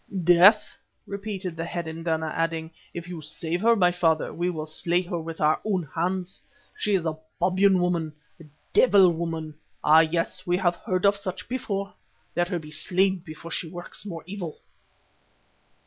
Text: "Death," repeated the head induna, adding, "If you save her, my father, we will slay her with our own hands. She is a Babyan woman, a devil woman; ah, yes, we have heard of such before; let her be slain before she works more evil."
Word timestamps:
"Death," 0.23 0.79
repeated 1.05 1.55
the 1.55 1.63
head 1.65 1.87
induna, 1.87 2.33
adding, 2.35 2.71
"If 2.91 3.07
you 3.07 3.21
save 3.21 3.61
her, 3.61 3.75
my 3.75 3.91
father, 3.91 4.33
we 4.33 4.49
will 4.49 4.65
slay 4.65 5.03
her 5.03 5.19
with 5.19 5.39
our 5.39 5.59
own 5.63 5.87
hands. 5.93 6.41
She 6.75 6.95
is 6.95 7.05
a 7.05 7.19
Babyan 7.39 7.77
woman, 7.79 8.13
a 8.39 8.45
devil 8.73 9.11
woman; 9.13 9.53
ah, 9.83 9.99
yes, 9.99 10.47
we 10.47 10.57
have 10.57 10.75
heard 10.77 11.05
of 11.05 11.17
such 11.17 11.47
before; 11.47 11.93
let 12.35 12.47
her 12.47 12.57
be 12.57 12.71
slain 12.71 13.19
before 13.19 13.51
she 13.51 13.69
works 13.69 14.03
more 14.03 14.23
evil." 14.25 14.57